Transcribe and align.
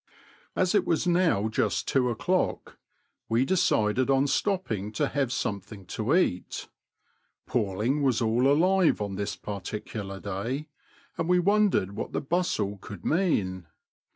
As 0.55 0.73
it 0.73 0.83
was 0.87 1.05
now 1.05 1.47
just 1.47 1.87
two 1.87 2.09
o'clock, 2.09 2.79
we 3.29 3.45
decided 3.45 4.09
on 4.09 4.25
stopping 4.25 4.91
to 4.93 5.09
have 5.09 5.31
something 5.31 5.85
to 5.85 6.15
eat. 6.15 6.67
Palling 7.45 8.01
was 8.01 8.19
all 8.19 8.47
alive 8.51 8.99
on 8.99 9.13
this 9.13 9.35
particular 9.35 10.19
day, 10.19 10.65
and 11.19 11.29
we 11.29 11.37
wondered 11.37 11.91
what 11.91 12.13
the 12.13 12.19
bustle 12.21 12.79
could 12.79 13.05
mean. 13.05 13.67